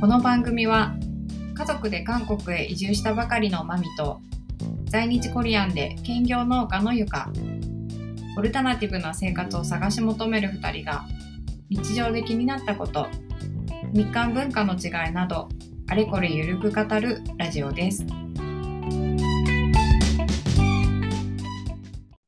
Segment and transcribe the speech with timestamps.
[0.00, 0.94] この番組は
[1.54, 4.22] 家族で韓国へ移住したばかりのマミと
[4.86, 7.30] 在日コリアンで兼業農家のゆか
[8.38, 11.04] オルタナティブな生活を探し求める2人が
[11.68, 13.08] 日常で気になったこと
[13.92, 15.50] 日韓文化の違いなど
[15.90, 18.06] あれこれゆるく語るラジオです。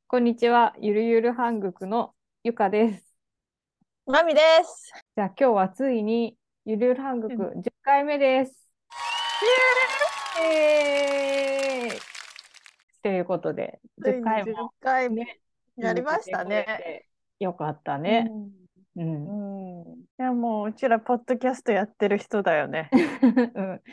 [0.09, 2.13] こんにちはゆるゆる韓国の
[2.45, 3.05] ゆかです。
[4.05, 4.93] まみです。
[5.17, 8.69] じゃあ今日はついにゆるゆる韓国10回目です
[10.41, 12.01] イエーイ
[13.03, 15.41] ということで10回10も回目
[15.77, 17.09] やりましたね。
[17.41, 18.31] よかったね。
[18.95, 19.09] うん。
[19.09, 19.11] い
[20.19, 22.91] やもううちらポッドキャストやってる人だよね。
[23.57, 23.83] うん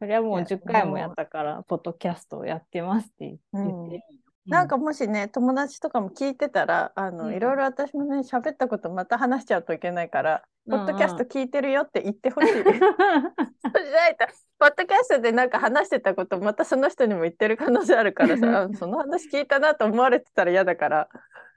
[0.00, 4.04] それはもう10回もやったから、ポッドキャストをやってますって言って。
[4.46, 12.48] なんかもしね友達とかも聞いてたらあの、うんいろいろ私もね喋ったことまた話しちゃうといけないから、ポッドキャスト聞いてるよって言ってほしい。
[12.52, 12.72] そうし
[13.92, 14.26] ないと
[14.58, 21.08] ポッドキャストでなんか話してたことまたその人にも言ってる可能性あるからさあその話聞いたなと思われてたら嫌だから。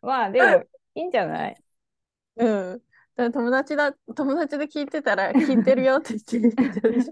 [0.02, 0.64] まあでも、
[0.96, 1.58] いいんじゃない？
[2.38, 2.82] うん。
[3.32, 7.12] 友達だ、友達で聞いてたら、聞いてるよって言ってるし。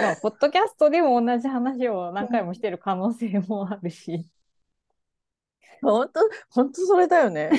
[0.00, 4.26] まあ、ポッドキャストでも同じ話を何回もしてる可能性もあるし。
[5.82, 7.50] 本当、本当それだよね。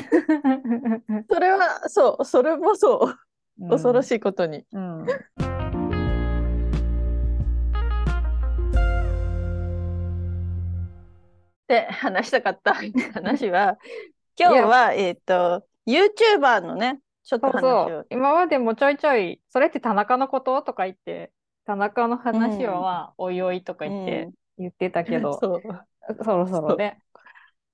[1.29, 3.11] それは、そう、それもそ
[3.61, 3.69] う。
[3.69, 4.15] 恐ろしい。
[4.15, 4.65] いことに。
[4.71, 5.05] うん。
[11.67, 12.73] で、話したかった
[13.13, 13.77] 話は、
[14.37, 18.07] 今日は、えっと、YouTuber のね、ちょっと話そうそをう。。
[18.09, 20.61] 今までもちょいちょい、それって田中のこと？
[20.61, 21.31] とか言って、
[21.69, 24.33] 田中の話はまあ、おいおいとか言ってうん。
[24.57, 25.45] 言ってたけど、
[26.25, 26.99] そろそろね。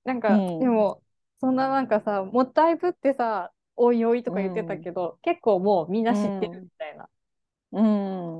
[0.03, 0.59] なんか、うん。
[0.59, 1.01] でも、
[1.39, 7.09] そんななんかさ、もったいぶってさ、おいおいとか言ってたけど、結構もうみんな知ってるみたいな。
[7.71, 7.81] う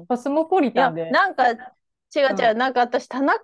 [0.03, 0.07] ん。
[0.07, 1.11] コスモポリタンで。
[1.11, 1.57] なんか、違う
[2.15, 2.57] 違う、うん。
[2.57, 3.43] なんか私、田中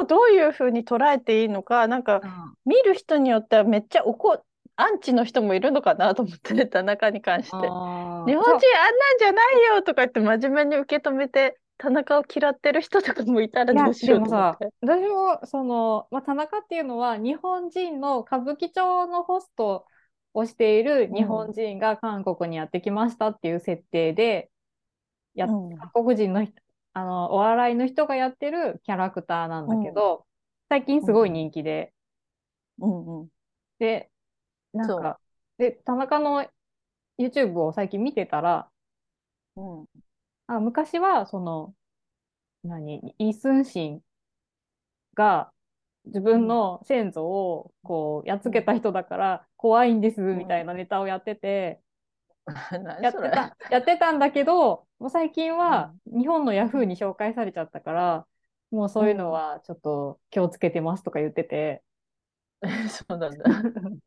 [0.00, 2.56] をどういうふうに捉えていいのか、なんか、うん。
[2.64, 4.42] 見る人によってはめっちゃ怒
[4.76, 7.76] アンチの人もいるのかなと思ってね田中に関して。
[8.26, 14.68] 日本人あんなんじゃないよとか言って真面目に受け止めて田中を嫌ってる人とかもいたらどうしようと思って。
[14.82, 19.86] 私もその、まあ、田中っていうのは日本人の歌舞伎町のホスト
[20.34, 24.50] をしている日本人が韓国にやってきましたっていう設定で、
[25.34, 25.76] やうん。
[25.78, 26.52] 韓国人の人
[26.92, 30.26] あのお笑いの人がやってるキャラクターなんだけど、
[30.68, 31.94] 最近すごい人気で、
[32.78, 33.20] うん。
[33.20, 33.28] うん
[33.78, 34.10] で
[34.74, 35.18] なんか
[35.56, 36.46] で田中の
[37.18, 38.68] YouTube を最近見てたら
[39.56, 39.86] うん
[40.50, 41.74] あ昔はその
[42.64, 43.14] 何？
[43.18, 44.00] イ・スンシン
[45.14, 45.52] が
[46.06, 51.80] 自分の先祖をこうやっつけた人だから怖いんですみたいなネタをやってて、
[53.00, 53.56] やってた。
[53.70, 58.26] やってたんだけどもう最近は日本のヤフーに紹介されちゃったから
[58.72, 61.84] もうそういうのはちょっと気をつけてますとか言ってて、
[62.90, 63.44] そうなんだ。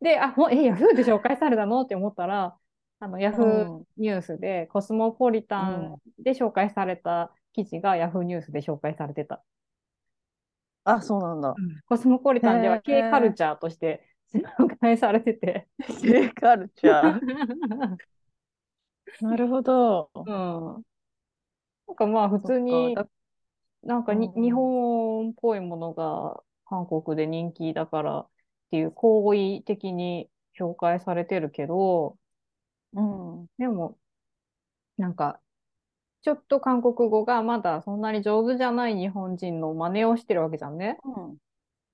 [0.00, 1.82] であほんえヤフーで紹介されたの？
[1.82, 2.56] って思ったら
[3.00, 9.42] あのヤフーうんニュースでコスモポリタンで紹介された記事がヤフーニュースで紹介されてた。
[10.84, 11.54] あ、そうなんだ。
[11.88, 15.66] コスモポリタンでは K カルチャーとして紹介されてて。
[16.02, 17.96] K カルチャー？
[19.22, 20.10] なるほど。
[20.14, 20.24] うん。
[20.24, 22.96] なんかまあ普通に
[23.82, 28.28] なんかに、うん日本っぽいものが韓国で人気だからっ
[28.70, 32.16] ていう好意的に紹介されてるけど、
[32.94, 33.46] うん。
[33.58, 33.96] でも
[34.96, 35.40] なんか
[36.22, 40.98] ちょっと韓国語がまだそんなに上手じゃない日本人の真似をしてるわけじゃんね。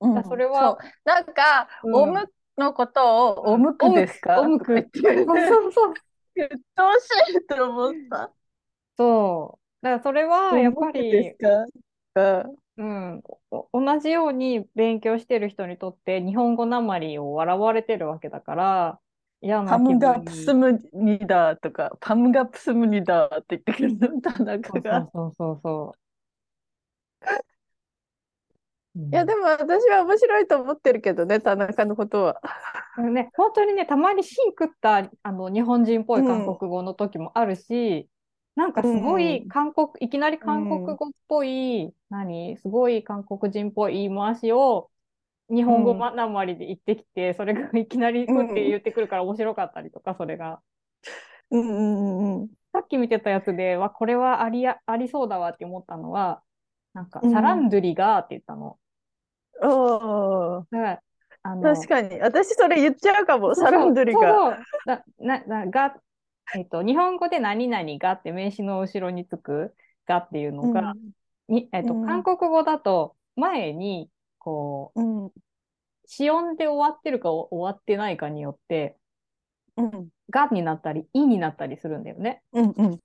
[0.01, 0.15] うん。
[0.15, 4.41] だそれはそうなんか、うんおむのことを、おむくですか？
[4.41, 4.65] おむく。
[4.91, 5.95] とか言ってそうそうそう。
[6.37, 7.01] うっとう
[7.33, 8.33] しいと思った。
[8.97, 9.85] そう。
[9.85, 11.37] だからそれはやっぱおむくでりす、
[12.15, 12.47] か？
[12.79, 19.01] うん、お同じように勉強してる人にとって日本語なまりを笑われてるわけだから
[19.67, 25.09] パムガプスムニダとか、パムガプスムニダって言ってくる田中が。
[25.13, 25.99] そうそうそうそう。
[29.13, 32.41] いや、でも私は面白いと思ってるけどね、田中のことは。
[32.97, 38.09] もね、本当にね、たまに芯食ったあの日本人っぽい韓国語の時もあるし、
[38.55, 44.91] なんかすごい韓国、いきなり韓国語っぽい、何、すごい韓国人っぽい言い回しを
[45.49, 50.61] 日本語うんなまりで言ってきて、それがいきなりふって言ってくるから面白かったりとか、それが。
[51.51, 56.43] うんうんうんさっき見てたやつで、わ、これはありや、ありそうだわって思ったのは、
[56.93, 58.79] なんか、うんサランドゥリがって言ったの。
[59.63, 59.71] うん。
[59.71, 61.03] おーだから、
[61.43, 62.21] あの、確かに。
[62.21, 64.21] 私それ言っちゃうかも、サランドゥリが。
[64.21, 65.95] そうそうな、な、な、が、
[66.55, 69.75] えっと、日本語で何々がって名詞の後ろにつく
[70.07, 70.95] がっていうのが、
[71.49, 74.11] にえっと、うん韓国語だと前に
[74.47, 75.33] こううん。
[76.07, 78.97] 子音で終わってるか終わってないかによって
[79.77, 80.09] うん。
[80.31, 82.43] がになったりいになったりするんだよね。
[82.53, 82.71] うん。
[82.77, 83.01] うん。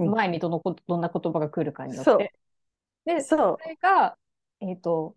[0.00, 2.32] うん前にどのこどんな言葉が来るかによって。
[3.04, 3.68] で、そうそ。
[3.68, 4.16] れが、
[4.60, 5.16] えっ、と、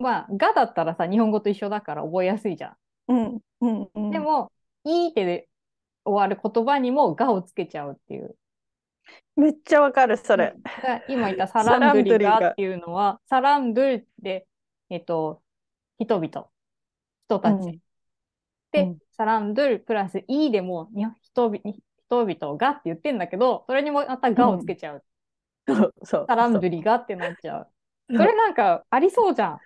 [0.00, 3.38] まあ、がだったらさ、日本語と一緒だから覚えやすいじゃうん。
[3.60, 3.88] うん。
[3.94, 4.10] うんん。
[4.10, 4.50] で、も、
[4.82, 5.48] いい手で
[6.04, 8.34] 終わる言葉にもがをつけちゃうっていう。
[9.36, 10.54] めっちゃわかる、それ。
[10.82, 14.46] が今言ったサランドリガっていうのは、サランドルで、
[14.90, 15.42] えっ、と、
[15.98, 16.50] 人々、
[17.28, 17.68] 人たち。
[17.70, 17.80] うん
[18.72, 25.04] で、うんサランドルプラスいいでもに人々人々がって言ってんだけど、それにもまたがをつけちゃう。
[25.66, 25.94] そう。
[26.04, 26.24] そう。
[26.28, 27.68] サランドリガってなっちゃう。
[28.08, 29.60] それなんかありそうじゃん。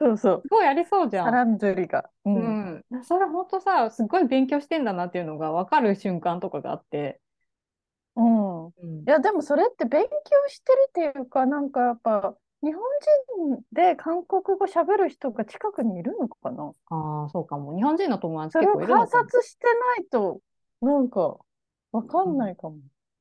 [0.00, 0.42] そうそう。
[0.42, 1.24] すごいありそうじゃん。
[1.26, 2.08] サランドリが。
[2.24, 2.30] う。
[2.30, 3.04] うんん。
[3.04, 7.20] それほんとさ、すごい勉強してんだなっていうのが分かる瞬間とかがあって。
[8.16, 8.66] うん。
[8.66, 8.72] うん
[9.04, 12.82] いや、でもそれって勉強してるっていうか、なんかやっぱ、日本
[13.48, 16.72] 人で韓国語喋る人が近くにいるのかな？
[16.90, 17.74] ああ、そうかも。
[17.76, 19.24] 日本人の友達それを結構いるの観かも。
[19.24, 19.66] 察して
[19.98, 20.40] ないと、
[20.80, 21.38] なんか、
[21.92, 22.78] わかんないかも。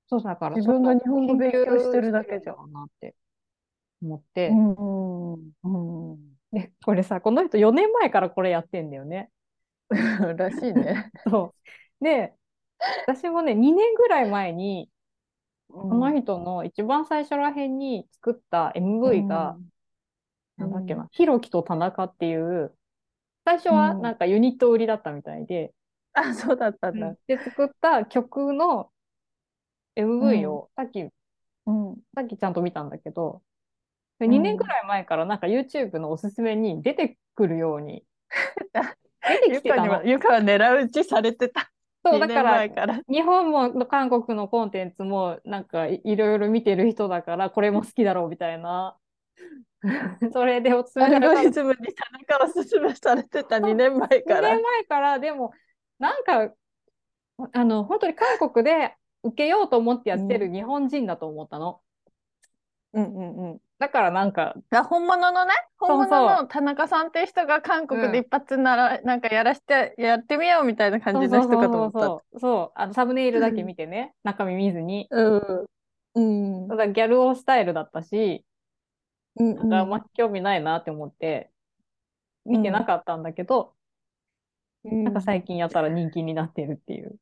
[0.07, 2.73] そうだから、自分が日本語勉強してるだけじゃんん。
[2.73, 3.15] なって
[4.01, 5.51] 思って、うん。
[5.63, 5.69] う
[6.15, 6.37] ん。
[6.51, 9.31] で、これさ、この人4年前からこれやってんだよね。
[10.37, 11.11] らしいね。
[11.27, 11.55] そ
[12.01, 12.03] う。
[12.03, 12.33] で、
[13.07, 14.90] 私もね、2年ぐらい前に、
[15.71, 19.71] ここの人の一番最初らへんに作った MV が、うん
[20.61, 22.73] なんだっけな、ひろきと田中っていう、
[23.45, 25.73] 最初はなんかユニット売りだったみたいで、
[26.13, 27.15] あ、そうだったんだ。
[27.27, 28.91] で、作った曲の
[29.95, 31.97] MV を、さっき、うん。
[32.15, 33.41] さっきちゃんと見たんだけど、
[34.19, 38.03] ん2年ぐらい前からなんか YouTube のおすすめに出てくるように、
[39.27, 40.03] 出てゆきてたのかには、。
[40.05, 41.71] ゆかは狙い撃ちされてた。
[42.03, 43.01] そう、2年だから。
[43.09, 48.97] 日本も韓国のコンテンツもなんかいいろいろ見てる人だからこれも好きだろうみたいな
[50.33, 54.61] それでおすすめアルされたゴリズムに田中おすすめされてた2年前か2ら年。
[54.61, 55.53] 前からでも
[55.99, 56.53] なんか
[57.53, 61.81] あの本当に韓国で受けようと思ってやってる日本人だと思ったの、
[62.93, 63.61] うんうんうん。
[63.81, 71.99] だからなんかあ本物のね、本物の田中さんっていう人が韓国で一発なら、なんかやらして、やってみようみたいな感じの人かと思った。
[71.99, 72.39] そう。
[72.39, 75.07] そうあのサムネイルだけ見てね、中身見ずに。
[75.09, 75.65] うん。
[76.13, 76.67] うん。
[76.67, 78.45] ただギャル男スタイルだったし
[79.37, 81.49] うんなんかあんま興味ないなって思って
[82.45, 83.73] 見てなかったんだけど、
[84.83, 85.05] うん。
[85.05, 87.15] なんか最近やったら人気になってるっていう。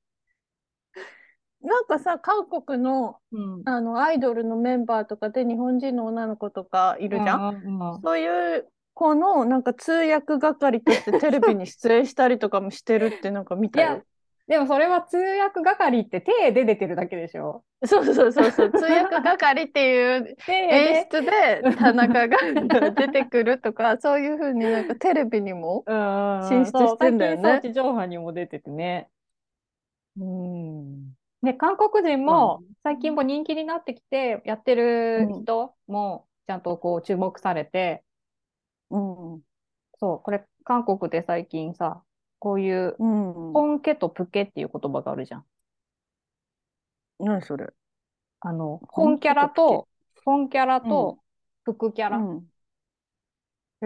[1.62, 3.62] なんかさ、韓国のうん。
[3.66, 8.00] あのアイドルのメンバーとかで日本人の女の子とかいるじゃん？
[8.04, 14.04] そういう子のなんか通訳係としてテレビに出演したりとかもしてるってなんか見たよ。
[14.48, 17.64] でもそれは通訳係って手で出てるだけでしょ？
[17.86, 18.72] そうそうそうそう。
[18.74, 21.08] 通訳係っていう手演で。
[21.12, 22.38] 出で田中が
[22.92, 25.84] 出てくるとか、 そういうふうになんかテレビにも。
[25.86, 29.10] うん進出してんだよねそう最近装置上波にも出ててね。
[30.18, 31.19] うん。
[31.42, 38.04] で、韓国人まも最近も人気になってきて、やってる人もちゃんとこう注目されて、
[38.90, 39.42] うん。
[40.00, 42.04] そう、これ韓国で最近さ、
[42.40, 43.54] こういううん。
[43.54, 45.46] 本家とプケっていう言葉があるじゃん。
[47.20, 47.68] 何それ？
[48.42, 49.88] あの、本本キャラ家とと、
[50.26, 51.20] 本キャラと
[51.64, 52.18] 副キャラ。
[52.18, 52.52] うん。
[53.82, 53.86] え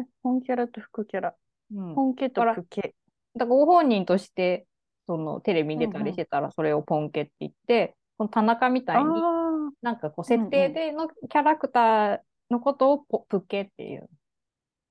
[0.00, 1.34] ー、本キャラと副キャラ。
[1.72, 2.94] うん本家とプケ。
[3.36, 4.66] だからご本人として、
[5.06, 12.20] そのテレビに出たりしてたら、それをポンケって言って、この田中みたいに、あなんかこう、設定でのキャラクター
[12.50, 14.08] のことをポプケっていう。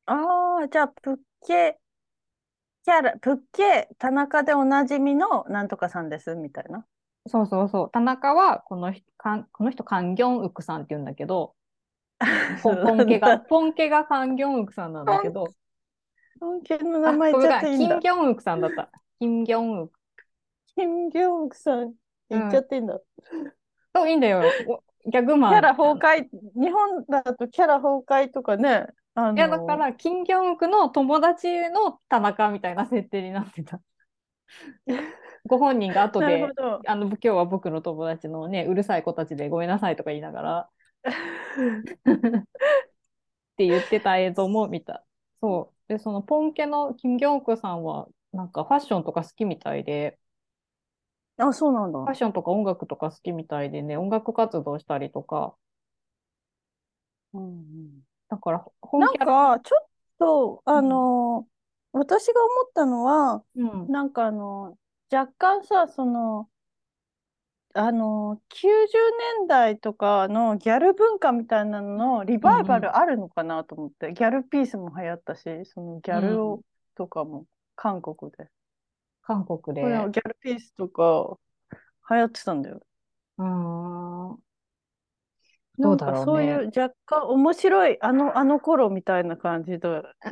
[0.06, 1.18] あ、ああ、じゃあ、プッ
[1.48, 1.80] ケ、
[2.84, 6.86] キャラ、プッケ、田中でおなじみのなんとかさんです、みたいな。
[7.28, 7.92] そうそうそう。
[7.92, 11.56] 田中は、この人、かんこの人、カンギョンウクさんって言うんだけど、
[12.62, 15.48] ポンポンケが、ポンケがカンギョンウクさんなんだけど、
[16.40, 17.96] 本家のあ、名前言っちゃっていいんだ。
[17.96, 18.92] キンギョンウクさんだった。
[19.20, 20.03] キンギョンウク。
[20.76, 21.94] キム・ギョンクさん
[22.30, 23.00] 言っちゃってんだ。
[23.96, 24.42] そう、いいんだよ。
[24.68, 25.52] おギャグマン。
[25.54, 33.80] キャラ崩壊、日本だとキャラ崩壊とかね、あのいや、だから、キンギョンウクの友達の田中みたいな設定になってた。
[35.46, 36.48] ご本人が後で。
[36.88, 40.70] あの、今日は僕の友達のね、うるさい子たちでごめんなさいとか言いながら、
[41.10, 42.46] っ
[43.58, 45.06] て言ってた映像も見た。
[45.42, 45.94] そう。
[45.94, 50.18] で、そのポンケのキム・ギョンクさんは、なんかファッションとか好きみたいで、
[51.38, 52.00] あ、そうなんだ。
[52.00, 55.56] ファッションとか音楽とか好きみたいでね、音楽活動したりとか、
[57.34, 58.02] うんうん。
[58.30, 59.88] だから、本なんか、ちょっ
[60.20, 61.48] と、あの、
[61.92, 64.78] 私が思ったのは、うん、なんかあの、
[65.12, 66.50] 若干さ、その、
[67.76, 76.62] あの、90年代とかのギャル文化みたいなののリバイバルあるのかなと思って、ギャルピースも流行ったし、そのギャルを
[76.96, 78.50] とかも韓国で。
[79.24, 79.82] 韓国で。
[79.82, 81.38] ギャルピースとか
[82.10, 82.82] 流行ってたんだよ。
[83.38, 84.38] うーん。
[85.80, 89.80] どうだろうねかそういう若干面白い、あの、あの頃みたいな感じで、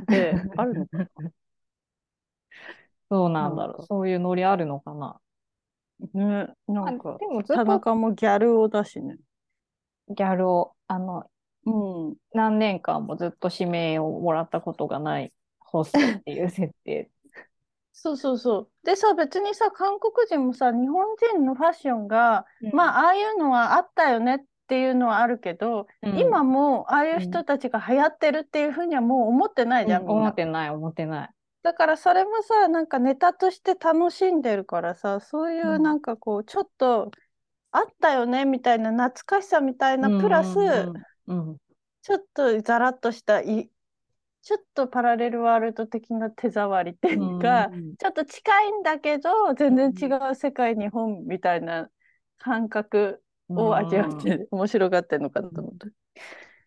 [0.08, 1.08] であるのかな？
[3.10, 3.86] そうなんだろう。
[3.88, 5.20] そういうノリあるのかな？
[6.14, 9.18] ね、なあんか、でもずっと田中もギャルをだしね。
[10.10, 11.26] ギャルを、あの、
[11.66, 12.16] うん。
[12.34, 17.10] 何年間もずっと指名をもらったことがないホストっていう設定。
[17.94, 18.70] そうそうそう。
[18.86, 30.22] でさ、別にさ、韓国人もさ、日本人のファッションが、まあ、ああいうのはあったよねっていうのはあるけど、うん今もああいう人たちが流行ってるっていうふうにはもう思ってないじゃん、うんみんな。
[30.22, 31.30] 思ってない、思ってない。
[31.64, 37.12] だからそれもさ、なんかネタとして楽しんでるからさ、そういううんなんかこう、ちょっと
[37.72, 40.66] あったよねみたいな懐かしさみたいな、プラス、うん
[41.28, 41.58] うんうん
[42.04, 43.71] ちょっとザラッとしたい、
[44.44, 51.90] ちょっとパラレルワールド的な手触りっていうか、うんちょっと近いんだけど、全然違う世界、日本みたいな
[52.40, 55.88] 感覚を味わって面白がってるのかなと思って。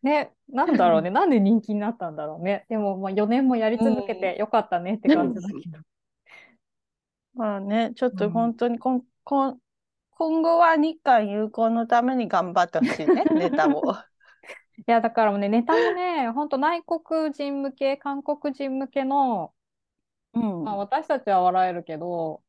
[0.03, 2.67] ね、なんだろうね、 なんで人気になったんだろうね。
[2.69, 5.79] でも、まあ、4年もやり続けてよかったねって感じだけど。
[7.35, 9.59] まあね、ちょっとうん本当にこん、こん
[10.17, 13.83] 今後は日韓友好のために頑張ってほしいね、 ネタを。
[14.77, 19.55] いや、だからね、ネタもね、本当内国人向け、韓国人向けの、
[20.35, 20.65] うん。
[20.65, 22.43] まあ、私たちは笑えるけど、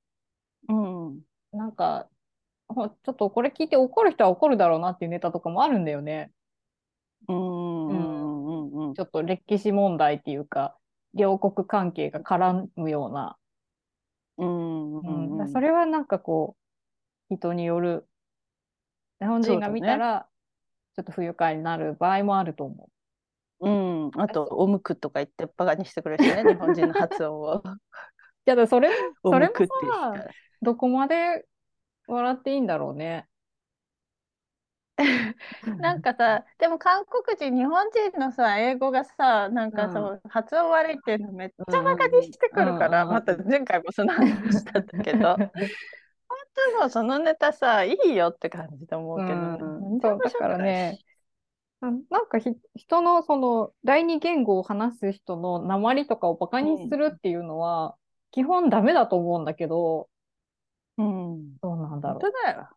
[0.68, 1.26] うん。
[1.52, 2.10] なんか、
[2.68, 6.32] ほちょっとこれ聞いて怒る人は怒るだろうなっていうネタとかもあるんだよね。
[7.28, 8.52] うんうんう
[8.86, 8.90] ん。
[8.90, 10.78] うんちょっと歴史問題っていうか、
[11.14, 13.38] 両国関係が絡むような。
[14.38, 16.58] うんうんうんそれはなんかこ
[17.30, 18.08] う、人による、
[19.20, 20.30] 日本人が見たら、
[20.96, 22.90] ちょっと不愉快になる場合もあると思
[23.62, 27.56] うん、あと、オムクとか言ってバカにしてくるしね、 日本人の発音を。
[27.56, 27.64] う。
[27.66, 27.70] い
[28.46, 28.90] や、だそれ
[29.24, 29.66] それもさ、
[30.14, 30.28] ら。
[30.62, 31.46] どこまで
[32.08, 33.28] 笑っていいんだろうね。
[35.80, 45.36] なんかさ、でも韓国人、日本人のさ、英語がさ、なんかそう、発音悪いっていうのめっちゃバカにしてくるから、うんうんまた前回もその話したんだけど、
[46.56, 49.58] 本当もうそのネタさ、いいよって感じと思うけどね。
[49.62, 51.00] うんそうだからね、
[51.82, 57.96] ななんかひ人のその第二言語を話す人の訛とかをバカにするっていうのは、
[58.32, 60.10] 基本ダメだと思うんだけど、
[60.98, 61.58] うん。
[61.62, 62.70] どうなんだろ本当だよ。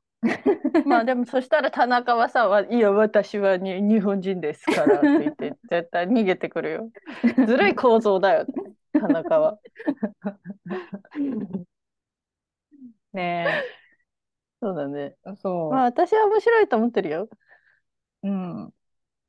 [0.86, 6.90] まあでもそしたら田中はさ、わいや、私はに日本人ですからって言って、絶対逃げてくるよ。
[7.46, 8.46] ずるい構造だよ、
[8.98, 9.58] 田中は。
[13.18, 13.22] う。
[13.22, 13.64] ね
[14.60, 15.16] そうだね。
[15.26, 17.28] え、そまあ私は面白いと思ってるよ。
[18.22, 18.28] う。
[18.28, 18.74] うん。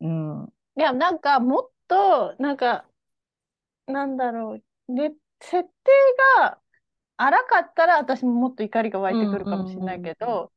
[0.01, 0.07] う
[0.45, 0.53] ん。
[0.77, 2.87] いや、なんかもっと、なんか、
[3.87, 5.69] なんだろう、ね、設定
[6.39, 6.59] が
[7.17, 10.51] 荒かったら私ももっと怒りが湧いてくるかもしれないけど、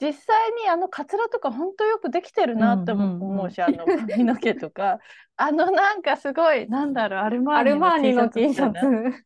[0.00, 5.00] 実際にあのカツラとか本当よくできてるなって思うし、あの髪の毛とか、
[5.36, 9.24] あのなんかすごい、なんだろう、アルマーーニの T シャツ。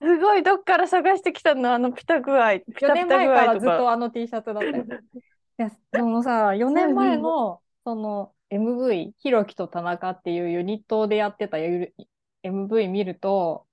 [0.00, 3.60] すごいどっから探してきたの、あのピタ具合、ピタ4ピタ具年前から合とか。
[3.60, 4.84] ずっとあの T シャツだったよ。
[5.58, 13.66] いや、そのさ、4年前の、その MV、ひろきと田中っていうユニットでやってた MV 見ると、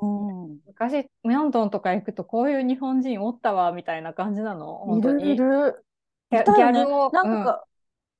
[0.00, 4.78] うん昔、ミョンドンとか行くとこういう日本人おったわ、みたいな感じなの？
[4.78, 5.32] 本いる当に。
[5.32, 5.84] いる。
[6.32, 7.64] いたよねギャルを、なんか、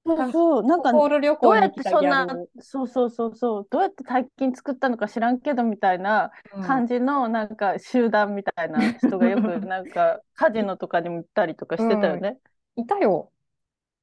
[0.07, 2.27] そうそう、なんかポール旅どうやってそんな
[2.61, 12.39] そうそうそうそう、どうやって大金作ったのか知らんけどみたいなうん感じのなんか集団みたいな人がよくなんか カジノとかにも行ったりとかしてたよね。
[12.77, 13.33] いたよ。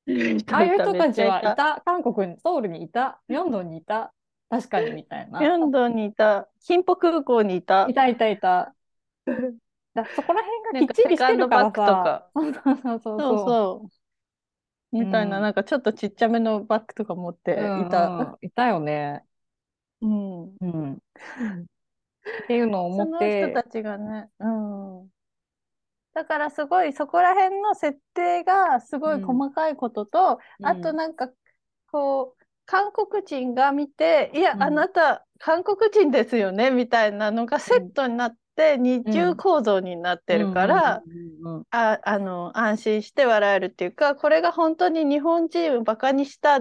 [0.05, 1.81] いたああいう人たちはいたた。
[1.85, 3.21] 韓国に、ソウルにいた。
[3.27, 4.13] ミョンドンにいた。
[4.49, 5.41] 確かにみたいな。
[5.41, 7.93] ミョンドンにいた、キンポ空港にいたい。
[7.93, 8.73] たいたいた。
[9.93, 12.29] だそこら辺がきっちりしてるからさ。
[12.35, 13.61] そう そうそうそうそう。
[13.61, 13.89] そう。
[14.99, 18.07] みたいな、うんなんかちょっとちっちゃめのバッグとか持ってうんいた。
[18.07, 19.23] うんいたよね。
[20.01, 20.43] うん。
[20.43, 20.93] うん。
[20.93, 20.97] っ
[22.47, 25.09] ていうのを思って人、たちがね、うん。
[26.13, 31.29] だからすごいそこら辺の設定がすごい細かいことと、あとなんか
[31.91, 41.03] こう韓国人が見て、いや、うんあなた韓国人ですよねみたいなのがセットになって二重構造になってるから、
[41.71, 46.59] あ、あの安心して笑えるっていうか、これが本当に日本人をバカにした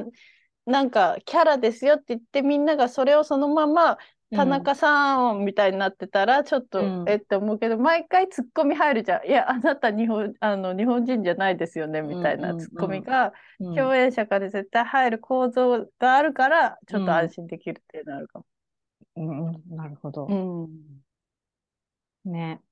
[0.67, 3.99] なんかキャラですよって言ってみんながそれをそのまま
[4.33, 7.09] 田中さんみたいになってたらちょっと、うん。
[7.09, 9.27] えって思うけど毎回ツッコミ入るじゃん。
[9.27, 13.75] いやあなた日本あの日本人じゃないですよねみたいなツッコミがうん。
[13.77, 18.47] 共演者から絶対入る構造があるからちょっと安心できるっていうのあるかも。
[19.17, 19.77] うんうん。
[19.77, 20.27] なるほど。
[20.27, 21.06] うん
[22.29, 22.63] ね。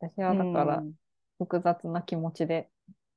[0.00, 0.94] 私はだからうん。
[1.38, 2.70] 複雑な気持ちで、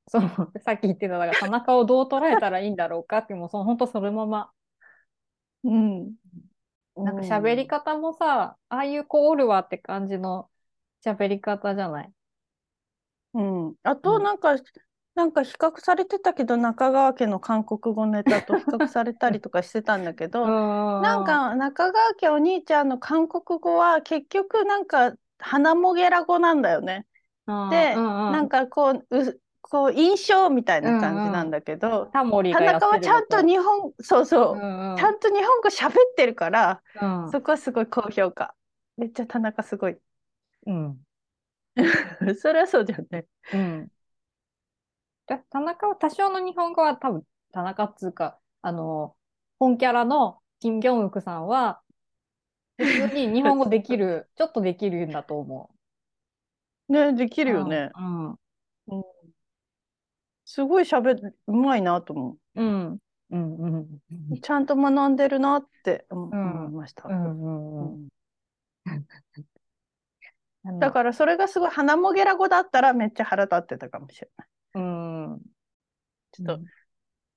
[0.09, 0.29] その
[0.65, 4.51] さっき言ってただから田中をどう捉えたらいいんだろうかってもうその本当そのまま
[5.63, 6.15] うん、
[7.03, 10.49] なんか喋り方もさ、ああいう子おるわって感じの
[11.05, 12.13] 喋り方じゃない？
[13.33, 14.13] うん、あうん。
[14.13, 14.55] となんか、
[15.15, 20.57] なんか比較されてたけど中川家の韓国語ネタと比較されたりとかしてたんだけど、
[20.97, 27.05] な なん、か中川家お兄ちゃんの韓国語は結局なんか鼻もげら語なんだよね。
[27.47, 38.53] で、なんか、かこううこう印象みたいな感じなんだけど、タモリ田がやってる中はちゃんと日本そうそう、うんうんちゃんと日本語喋ってるから、うんそこはすごい高評価。
[38.97, 39.97] めっちゃ田中すごい。
[40.67, 40.97] うん
[42.39, 43.25] それはそうじゃんね。
[43.53, 43.87] うん。
[45.27, 49.15] で田中は多少の日本語は多分、田中っつうか、あの、
[49.59, 51.81] 本キャラの金正恩さんは、
[52.77, 55.69] 普通に日本語できる、ちょっとできるんだと思
[56.89, 57.45] ね、できう。
[57.45, 57.91] るよね。
[57.97, 58.39] うん。
[60.45, 62.97] すごい喋る、うまいなと思うん。
[63.31, 63.57] うん。
[63.57, 64.01] うん。
[64.31, 64.39] う。
[64.39, 67.07] ちゃんと学んでるなって思いました。
[67.09, 67.23] うん。
[67.23, 67.81] うん。
[67.81, 67.93] うん。
[67.93, 68.09] うん。
[70.79, 74.47] だからそれがすごい鼻もげら語だったらめっちゃ腹立ってたかもしれない。
[74.75, 75.41] うん。
[76.31, 76.63] ちょっと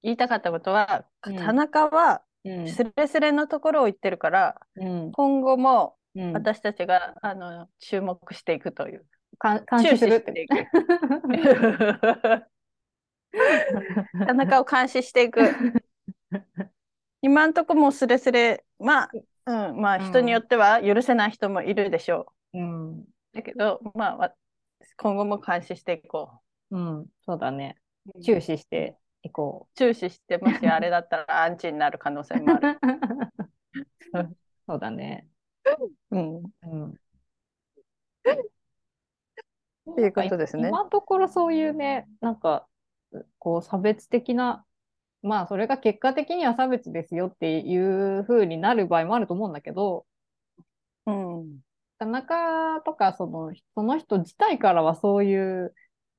[0.03, 2.69] 言いたかったことは、うん田中はうん。
[2.69, 5.13] スレスレのところを言ってるから、うん。
[5.13, 6.33] 今後もうん。
[6.33, 9.07] 私たちが、あの注目していくという。
[9.39, 10.43] か監視するって。
[10.43, 10.57] いく。
[14.27, 15.41] 田中を監視していく。
[17.21, 19.11] 今んとこもうスレスレ、まあ、
[19.47, 23.01] うん、まあ人によっては許せない人もいるでしょうん。
[23.01, 23.07] う。
[23.33, 24.35] だけど、まあわ、
[24.97, 27.07] 今後も監視していこうん。
[27.25, 27.77] そうだね。
[28.15, 28.21] う。
[28.21, 28.97] 注視して
[29.29, 32.79] いこ注視して、もしあれだったらアンチになる可能性もある。
[34.15, 34.37] う。
[34.67, 35.29] そうだね。
[36.11, 36.43] うん。
[36.63, 36.91] うん。
[39.93, 40.69] っていうことですね。
[40.69, 42.67] 今のところそういうね、なんか、
[43.39, 44.65] こう差別的な、
[45.23, 47.77] まあそれが結果的には差別ですよってい
[48.19, 50.07] う風になる場合もあると思うんだけど、
[51.07, 51.61] うん。
[51.99, 55.75] 田中とかそのその人自体からはそういう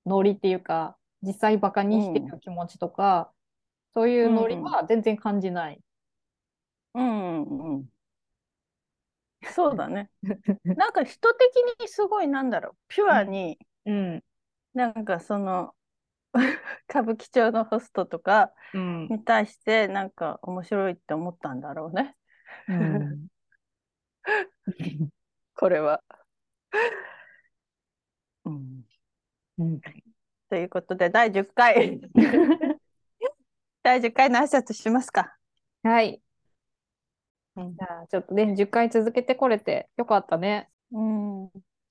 [0.05, 3.31] ノリっていうか、実際バカにしてる気持ちとか、
[3.93, 5.81] そういうノリは全然感じない。
[6.93, 7.43] うん。
[7.43, 7.89] うん。
[9.51, 10.09] そうだね。
[10.65, 14.23] なんか人的にすごいなんだろう、ピュアに、うん。
[14.73, 15.75] なんかその
[16.89, 19.07] 歌舞伎町のホストとかうん。
[19.07, 22.15] に対してなんか面白いって思ったんだろうね。
[22.67, 23.27] うん。
[25.55, 26.03] これは。
[28.45, 28.83] うん、
[29.57, 29.81] うん。
[30.49, 32.01] ということで第10回
[33.83, 35.35] 第10回の挨拶しますか。
[35.83, 36.21] はい。
[37.55, 40.69] うんじゃあちょっとね、10回続けてこれてよかったね。
[40.91, 41.45] うん、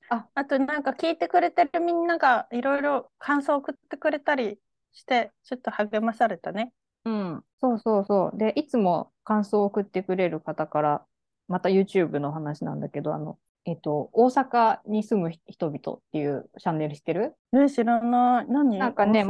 [0.09, 4.59] ああとなんか聞いてくれてるみんながいろいろ感想を送ってくれたり
[4.93, 6.73] してちょっと励まされたね。
[7.05, 8.39] うん、そうそうそう。
[8.39, 11.07] で、いつも感想を送ってくれる方から、
[11.49, 17.35] また YouTube の話なんだけど、あの、えっと、大阪に住む人々っていうチャンネル知ってる？
[17.53, 18.47] え知らない。
[18.51, 18.79] 何？
[18.79, 19.25] なんかね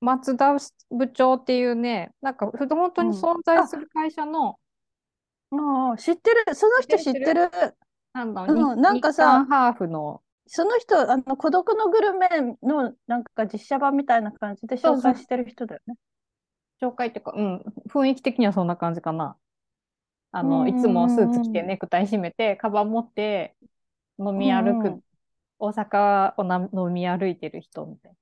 [0.00, 0.56] 松田
[0.90, 4.56] 部長っていうね、なんかふ本当に存在する会社の、
[5.50, 6.54] ああ知ってる。
[6.54, 7.50] その人知ってる？
[8.12, 12.28] なんだうんになんかさハーフの、その人、あの孤独のグルメ
[12.62, 15.96] のなんか実写版みたいな感じで紹介してる人だよね。
[16.80, 19.36] 紹介っていうか、うん、雰囲気的にはそんな感じかな。
[20.32, 23.56] あの、いつもスーツ着てネクタイ締めて、カバン持って
[24.18, 25.00] 飲み歩く、
[25.58, 28.12] 大阪をな飲み歩いてる人みたい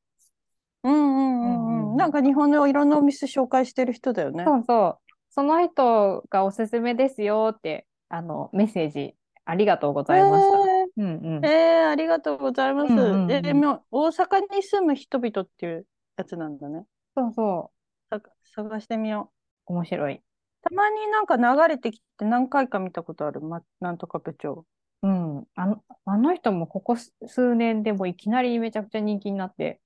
[0.84, 1.96] うんうんうんうんうんうん。
[1.96, 4.50] なんか日本のいろんなお店紹介してる人だよねな。。
[4.50, 5.12] そうそう。
[5.30, 10.58] その人がおすすめですよって、あの、メッセージありがとうございました。
[10.96, 11.44] うんうん。
[11.44, 12.92] えー、えーありがとうございます。
[12.92, 16.84] うんうんうんえでも大阪に住む人々っていうやつなんだね。
[17.16, 17.72] そうそ
[18.10, 18.20] さ
[18.54, 19.48] 探してみよう。
[19.68, 19.72] う。
[19.74, 20.22] 面白い。
[20.62, 23.40] たまになんか流れてきて何回か見たことある。
[23.40, 24.64] ま、なんとか部長。
[25.02, 25.44] うん。
[25.54, 29.80] あの、あの人もここ数年でもいきなりめちゃくちゃ人気になって。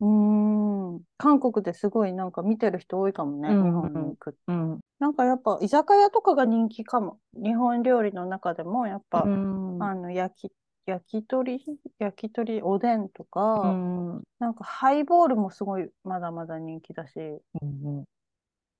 [0.00, 1.00] うーん。
[1.18, 3.48] 韓国ですごいなんか見てる人多いかもね。
[3.50, 4.36] うんうん日本に行く。
[4.48, 4.80] うん。
[4.98, 7.18] なんかやっぱ居酒屋とかが人気かも。
[7.34, 9.82] 日本料理の中でもやっぱ、うん。
[9.82, 10.52] あの焼き、
[10.86, 11.62] 焼き鳥
[11.98, 14.22] 焼き鳥おでんとか、うん。
[14.38, 18.04] なんかハイボールもすごいまだまだ人気だし、うんうん、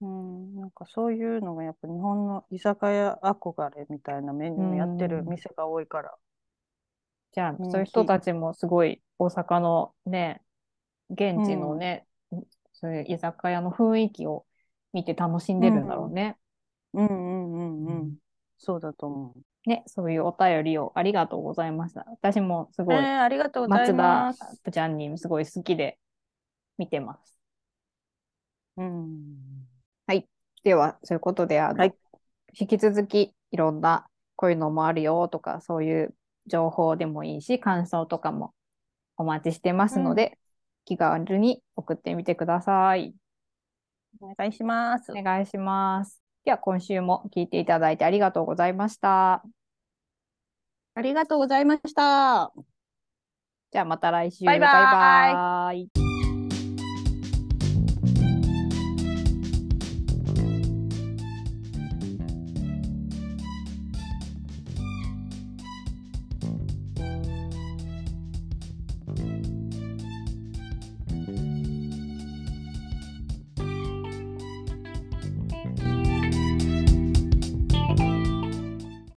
[0.00, 6.16] なんかそういうのがやっぱ日本の居酒屋憧れみたいなメニューやってる店が多いから。
[7.32, 10.42] じゃあ、そういう人たちもすごい大阪のね、
[11.10, 12.06] 現地のね、
[12.72, 14.46] そういう居酒屋の雰囲気を
[14.92, 16.38] 見て楽しんでるんだろうね。
[16.94, 18.16] うんうんうんうん。
[18.58, 19.68] そうだと思う。
[19.68, 22.04] ね、そういうお便りをありがとうございました。
[22.08, 24.62] 私もすごい、えー、ありがとうござい松ま田す。
[24.72, 25.98] ちゃんにすごい好きで
[26.78, 27.36] 見てます。
[28.76, 29.65] うん。
[30.66, 31.94] では、そういうことで、あの、はい
[32.58, 36.14] 引き続きいろんなこういうのもあるよとか、そういう
[36.46, 38.54] 情報でもいいし、感想とかも
[39.18, 40.38] お待ちしてますので、
[40.86, 43.14] 気軽に送ってみてください。
[44.20, 45.12] お願いします。
[45.12, 46.22] お願いします。
[46.46, 49.44] では、今週も聞いていただいてありがとうございました。
[50.94, 52.52] ありがとうございました。
[53.70, 54.46] じゃあ、また来週。
[54.46, 56.15] バイバイバイバイ